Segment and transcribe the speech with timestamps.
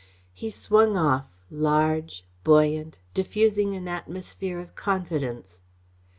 [0.33, 5.61] He swung off, large, buoyant, diffusing an atmosphere of confidence.